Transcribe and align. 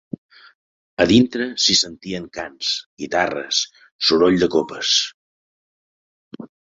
A 1.03 1.05
dintre 1.11 1.45
s'hi 1.65 1.75
sentien 1.81 2.25
cants, 2.37 2.71
guitarres, 3.03 3.59
soroll 4.09 4.39
de 4.45 4.49
copes 4.57 4.95